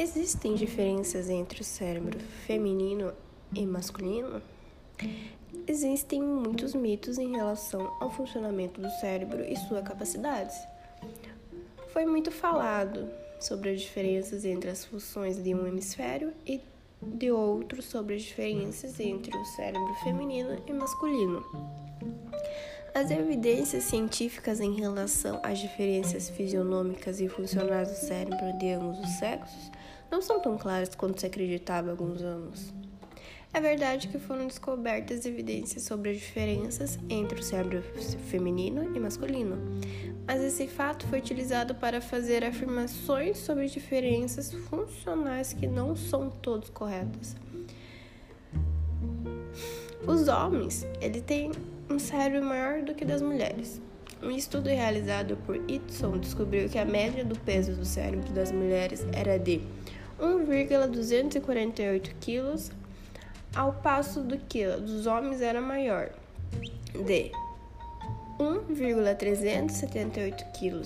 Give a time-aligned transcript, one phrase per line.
[0.00, 3.12] Existem diferenças entre o cérebro feminino
[3.52, 4.40] e masculino?
[5.66, 10.56] Existem muitos mitos em relação ao funcionamento do cérebro e suas capacidades.
[11.88, 16.60] Foi muito falado sobre as diferenças entre as funções de um hemisfério e
[17.02, 21.44] de outro sobre as diferenças entre o cérebro feminino e masculino.
[22.94, 29.10] As evidências científicas em relação às diferenças fisionômicas e funcionais do cérebro de ambos os
[29.18, 29.77] sexos
[30.10, 32.72] não são tão claras quanto se acreditava há alguns anos.
[33.52, 37.82] É verdade que foram descobertas evidências sobre as diferenças entre o cérebro
[38.28, 39.56] feminino e masculino,
[40.26, 46.68] mas esse fato foi utilizado para fazer afirmações sobre diferenças funcionais que não são todas
[46.68, 47.34] corretas.
[50.06, 51.50] Os homens, ele tem
[51.90, 53.80] um cérebro maior do que das mulheres.
[54.22, 59.06] Um estudo realizado por Itson descobriu que a média do peso do cérebro das mulheres
[59.12, 59.60] era de
[60.20, 62.56] 1,248 kg,
[63.54, 66.10] ao passo do que dos homens era maior,
[66.92, 67.30] de
[68.38, 70.82] 1,378 kg.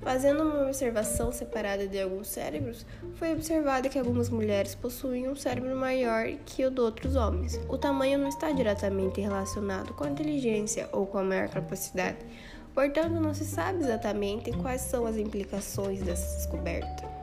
[0.00, 5.74] Fazendo uma observação separada de alguns cérebros, foi observado que algumas mulheres possuíam um cérebro
[5.74, 7.58] maior que o de outros homens.
[7.68, 12.18] O tamanho não está diretamente relacionado com a inteligência ou com a maior capacidade,
[12.72, 17.17] portanto, não se sabe exatamente quais são as implicações dessa descoberta.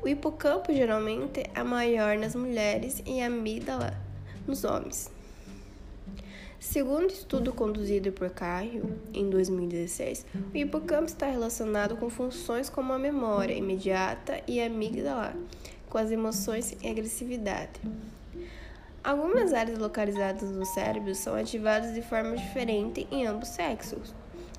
[0.00, 3.94] O hipocampo geralmente é maior nas mulheres e a amígdala
[4.46, 5.10] nos homens.
[6.60, 10.24] Segundo estudo conduzido por Carrio em 2016,
[10.54, 15.34] o hipocampo está relacionado com funções como a memória imediata e a amígdala,
[15.88, 17.80] com as emoções e agressividade.
[19.02, 24.14] Algumas áreas localizadas no cérebro são ativadas de forma diferente em ambos sexos.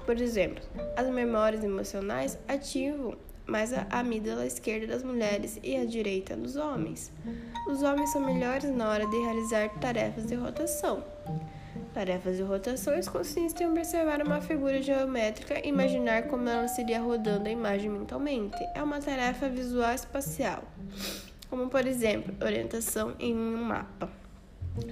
[0.05, 0.63] Por exemplo,
[0.97, 3.15] as memórias emocionais ativam
[3.49, 7.11] mais a amígdala esquerda das mulheres e a direita dos homens.
[7.67, 11.03] Os homens são melhores na hora de realizar tarefas de rotação.
[11.93, 17.49] Tarefas de rotações consistem em observar uma figura geométrica e imaginar como ela seria rodando
[17.49, 18.57] a imagem mentalmente.
[18.75, 20.63] É uma tarefa visual espacial,
[21.49, 24.09] como por exemplo, orientação em um mapa.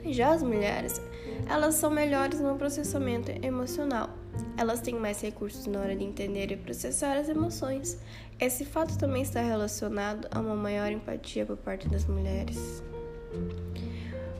[0.05, 0.99] Já as mulheres,
[1.47, 4.09] elas são melhores no processamento emocional.
[4.57, 7.97] Elas têm mais recursos na hora de entender e processar as emoções.
[8.39, 12.81] Esse fato também está relacionado a uma maior empatia por parte das mulheres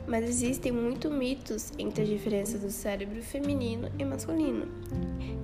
[0.08, 4.66] mas existem muitos mitos entre as diferenças do cérebro feminino e masculino.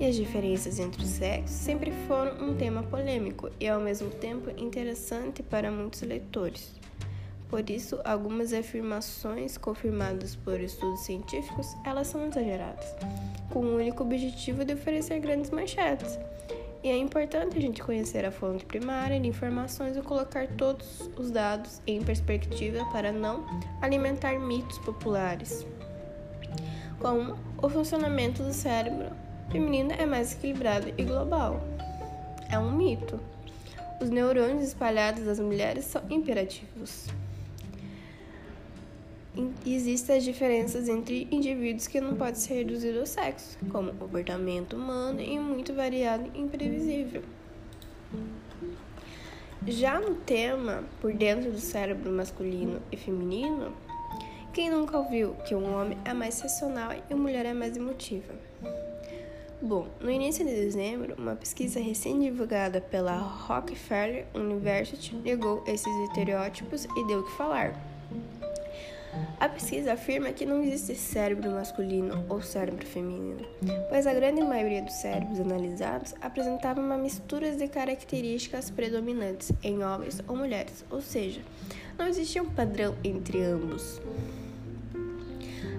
[0.00, 4.50] E as diferenças entre os sexos sempre foram um tema polêmico e ao mesmo tempo
[4.56, 6.72] interessante para muitos leitores.
[7.50, 12.86] Por isso, algumas afirmações confirmadas por estudos científicos, elas são exageradas,
[13.54, 16.18] com o único objetivo de oferecer grandes manchetes
[16.84, 21.30] e é importante a gente conhecer a fonte primária de informações e colocar todos os
[21.30, 23.46] dados em perspectiva para não
[23.80, 25.66] alimentar mitos populares.
[27.00, 29.06] Como o funcionamento do cérebro
[29.50, 31.62] feminino é mais equilibrado e global.
[32.50, 33.18] É um mito.
[33.98, 37.06] Os neurônios espalhados das mulheres são imperativos
[39.66, 45.20] existem as diferenças entre indivíduos que não pode ser reduzido ao sexo, como comportamento humano
[45.20, 47.22] e muito variado e imprevisível.
[49.66, 53.72] Já no tema por dentro do cérebro masculino e feminino,
[54.52, 58.34] quem nunca ouviu que um homem é mais racional e uma mulher é mais emotiva?
[59.60, 67.06] Bom, no início de dezembro, uma pesquisa recém-divulgada pela Rockefeller University negou esses estereótipos e
[67.06, 67.72] deu o que falar.
[69.38, 73.46] A pesquisa afirma que não existe cérebro masculino ou cérebro feminino,
[73.88, 80.20] pois a grande maioria dos cérebros analisados apresentava uma mistura de características predominantes em homens
[80.26, 81.40] ou mulheres, ou seja,
[81.98, 84.00] não existia um padrão entre ambos.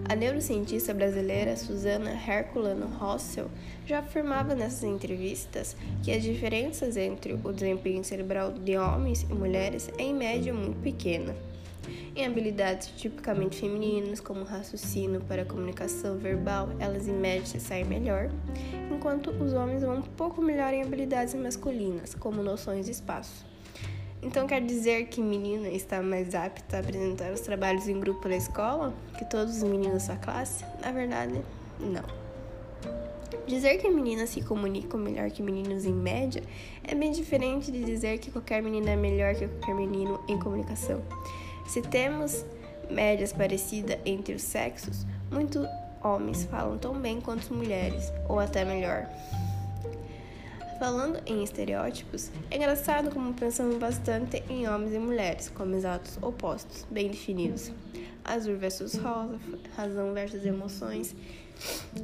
[0.08, 3.50] A neurocientista brasileira Susana Herculano Rossel
[3.88, 9.90] já afirmava nessas entrevistas que as diferenças entre o desempenho cerebral de homens e mulheres
[9.98, 11.36] é em média muito pequena.
[12.16, 18.30] Em habilidades tipicamente femininas, como raciocínio para comunicação verbal, elas em média se saem melhor,
[18.92, 23.55] enquanto os homens vão um pouco melhor em habilidades masculinas, como noções de espaço.
[24.26, 28.36] Então quer dizer que menina está mais apta a apresentar os trabalhos em grupo na
[28.36, 30.66] escola que todos os meninos da sua classe?
[30.82, 31.40] Na verdade,
[31.80, 32.04] não.
[33.46, 36.42] Dizer que meninas se comunicam melhor que meninos em média
[36.84, 41.04] é bem diferente de dizer que qualquer menina é melhor que qualquer menino em comunicação.
[41.68, 42.44] Se temos
[42.90, 45.68] médias parecidas entre os sexos, muitos
[46.04, 49.08] homens falam tão bem quanto mulheres, ou até melhor.
[50.80, 56.86] Falando em estereótipos, é engraçado como pensamos bastante em homens e mulheres como exatos opostos,
[56.92, 57.72] bem definidos.
[58.24, 59.40] Azul versus rosa,
[59.78, 61.16] razão versus emoções.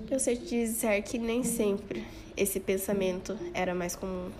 [0.10, 2.06] Eu sei te dizer que nem sempre
[2.38, 4.32] esse pensamento era mais comum.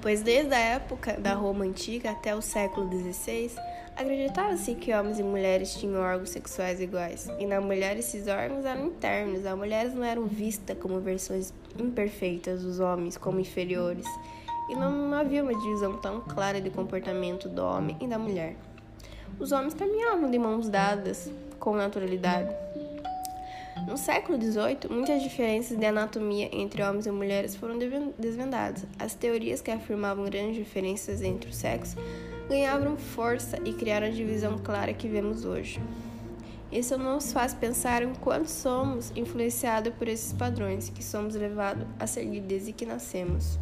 [0.00, 3.50] Pois desde a época da Roma antiga até o século XVI,
[3.96, 8.86] acreditava-se que homens e mulheres tinham órgãos sexuais iguais, e na mulher esses órgãos eram
[8.86, 14.06] internos, as mulheres não eram vistas como versões imperfeitas dos homens, como inferiores,
[14.68, 18.56] e não havia uma divisão tão clara de comportamento do homem e da mulher.
[19.38, 22.54] Os homens caminhavam de mãos dadas com naturalidade,
[23.96, 27.78] no século XVIII, muitas diferenças de anatomia entre homens e mulheres foram
[28.18, 28.84] desvendadas.
[28.98, 31.96] As teorias que afirmavam grandes diferenças entre os sexos
[32.46, 35.80] ganhavam força e criaram a divisão clara que vemos hoje.
[36.70, 42.06] Isso nos faz pensar em quanto somos influenciados por esses padrões que somos levados a
[42.06, 43.58] seguir desde que nascemos.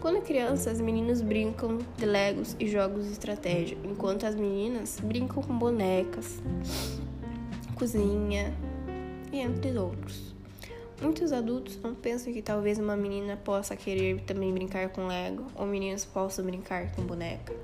[0.00, 5.58] Quando crianças, meninos brincam de legos e jogos de estratégia, enquanto as meninas brincam com
[5.58, 6.40] bonecas,
[7.74, 8.54] cozinha,
[9.32, 10.34] e entre outros.
[11.00, 15.64] Muitos adultos não pensam que talvez uma menina possa querer também brincar com Lego ou
[15.64, 17.54] meninos possam brincar com boneca.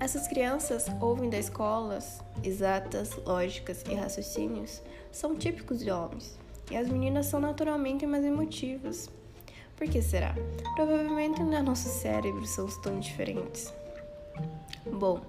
[0.00, 6.38] Essas crianças ouvem das escolas exatas, lógicas e raciocínios são típicos de homens,
[6.70, 9.08] e as meninas são naturalmente mais emotivas.
[9.76, 10.34] Por que será?
[10.74, 13.72] Provavelmente não é nossos cérebros são tão diferentes.
[14.90, 15.20] Bom,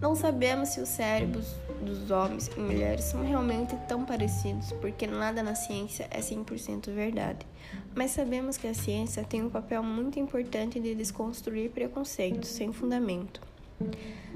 [0.00, 5.42] não sabemos se os cérebros dos homens e mulheres são realmente tão parecidos, porque nada
[5.42, 7.46] na ciência é 100% verdade.
[7.94, 13.40] Mas sabemos que a ciência tem um papel muito importante de desconstruir preconceitos sem fundamento.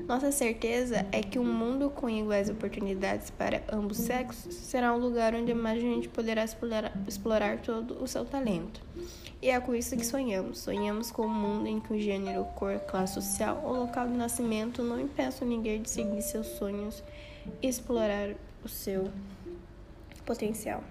[0.09, 5.35] Nossa certeza é que um mundo com iguais oportunidades para ambos sexos será um lugar
[5.35, 8.81] onde mais gente poderá explorar, explorar todo o seu talento.
[9.41, 10.59] E é com isso que sonhamos.
[10.61, 14.83] Sonhamos com um mundo em que o gênero, cor, classe social ou local de nascimento
[14.83, 17.03] não impeçam ninguém de seguir seus sonhos
[17.63, 19.11] explorar o seu
[20.25, 20.83] potencial.